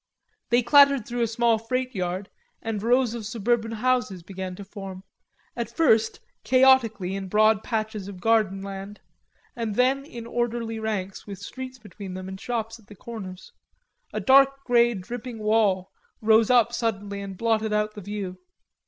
[0.49, 2.31] They clattered through a small freight yard,
[2.63, 5.03] and rows of suburban houses began to form,
[5.55, 8.99] at first chaotically in broad patches of garden land,
[9.55, 13.51] and then in orderly ranks with streets between and shops at the corners.
[14.11, 18.39] A dark grey dripping wall rose up suddenly and blotted out the view.